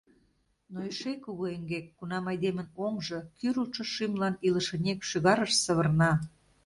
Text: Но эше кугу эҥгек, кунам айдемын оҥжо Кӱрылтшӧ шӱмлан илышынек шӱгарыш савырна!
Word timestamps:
Но 0.71 0.77
эше 0.89 1.11
кугу 1.23 1.43
эҥгек, 1.55 1.85
кунам 1.97 2.25
айдемын 2.31 2.67
оҥжо 2.85 3.19
Кӱрылтшӧ 3.37 3.83
шӱмлан 3.93 4.35
илышынек 4.47 4.99
шӱгарыш 5.09 5.51
савырна! 5.63 6.11